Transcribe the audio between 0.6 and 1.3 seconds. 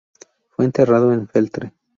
enterrado en